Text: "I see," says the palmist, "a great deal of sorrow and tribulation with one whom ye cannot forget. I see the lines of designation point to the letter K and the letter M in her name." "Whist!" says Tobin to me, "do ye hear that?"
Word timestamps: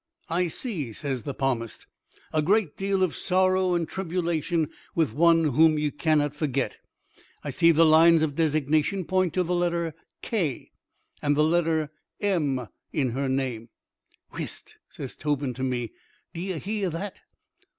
"I 0.31 0.47
see," 0.47 0.93
says 0.93 1.21
the 1.21 1.35
palmist, 1.35 1.85
"a 2.33 2.41
great 2.41 2.75
deal 2.75 3.03
of 3.03 3.15
sorrow 3.15 3.75
and 3.75 3.87
tribulation 3.87 4.71
with 4.95 5.13
one 5.13 5.43
whom 5.53 5.77
ye 5.77 5.91
cannot 5.91 6.33
forget. 6.33 6.79
I 7.43 7.51
see 7.51 7.69
the 7.69 7.85
lines 7.85 8.23
of 8.23 8.33
designation 8.35 9.05
point 9.05 9.35
to 9.35 9.43
the 9.43 9.53
letter 9.53 9.93
K 10.23 10.71
and 11.21 11.37
the 11.37 11.43
letter 11.43 11.91
M 12.19 12.67
in 12.91 13.09
her 13.09 13.29
name." 13.29 13.69
"Whist!" 14.33 14.77
says 14.89 15.15
Tobin 15.15 15.53
to 15.53 15.61
me, 15.63 15.91
"do 16.33 16.41
ye 16.41 16.57
hear 16.57 16.89
that?" 16.89 17.17